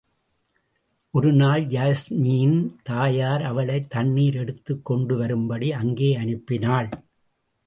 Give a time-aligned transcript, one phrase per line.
[1.11, 2.73] ஒருநாள் யாஸ்மியின்
[2.83, 6.91] தாயார் அவளைத் தண்ணீர் எடுத்துக் கொண்டுவரும்படி அங்கே அனுப்பினாள்.